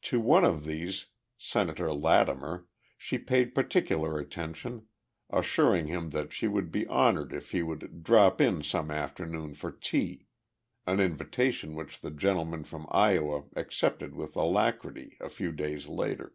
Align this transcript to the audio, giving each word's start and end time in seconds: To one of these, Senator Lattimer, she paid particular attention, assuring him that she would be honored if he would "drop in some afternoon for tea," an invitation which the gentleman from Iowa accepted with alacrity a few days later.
To 0.00 0.18
one 0.18 0.46
of 0.46 0.64
these, 0.64 1.08
Senator 1.36 1.92
Lattimer, 1.92 2.66
she 2.96 3.18
paid 3.18 3.54
particular 3.54 4.18
attention, 4.18 4.86
assuring 5.28 5.88
him 5.88 6.08
that 6.08 6.32
she 6.32 6.48
would 6.48 6.72
be 6.72 6.86
honored 6.86 7.34
if 7.34 7.50
he 7.50 7.62
would 7.62 8.02
"drop 8.02 8.40
in 8.40 8.62
some 8.62 8.90
afternoon 8.90 9.52
for 9.52 9.70
tea," 9.70 10.24
an 10.86 11.00
invitation 11.00 11.74
which 11.74 12.00
the 12.00 12.10
gentleman 12.10 12.64
from 12.64 12.86
Iowa 12.90 13.44
accepted 13.56 14.14
with 14.14 14.36
alacrity 14.36 15.18
a 15.20 15.28
few 15.28 15.52
days 15.52 15.86
later. 15.86 16.34